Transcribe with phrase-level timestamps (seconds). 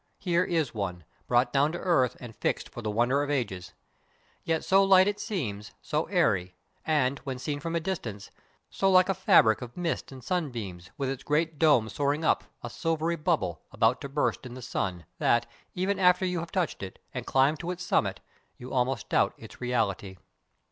[0.17, 3.73] Here is one, brought down to earth, and fixed for the wonder of ages;
[4.43, 8.31] yet so light it seems, so airy, and, when seen from a distance,
[8.71, 12.43] so like a fabric of mist and sun beams, with its great dome soaring up,
[12.63, 15.45] a silvery bubble, about to burst in the sun, that,
[15.75, 18.21] even after you have touched it, and climbed to its summit,
[18.57, 20.17] you almost doubt its reality.